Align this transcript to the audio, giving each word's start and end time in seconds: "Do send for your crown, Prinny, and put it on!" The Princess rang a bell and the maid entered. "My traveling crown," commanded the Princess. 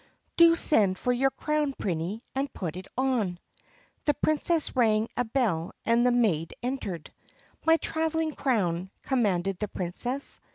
"Do 0.35 0.55
send 0.55 0.97
for 0.97 1.11
your 1.13 1.29
crown, 1.29 1.73
Prinny, 1.77 2.21
and 2.33 2.51
put 2.51 2.75
it 2.75 2.87
on!" 2.97 3.37
The 4.05 4.15
Princess 4.15 4.75
rang 4.75 5.07
a 5.15 5.23
bell 5.23 5.73
and 5.85 6.03
the 6.03 6.11
maid 6.11 6.55
entered. 6.63 7.13
"My 7.67 7.77
traveling 7.77 8.33
crown," 8.33 8.89
commanded 9.03 9.59
the 9.59 9.67
Princess. 9.67 10.39